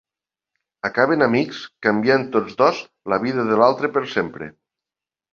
[0.87, 2.79] Acaben amics, canviant tots dos
[3.13, 4.49] la vida de l'altre per sempre.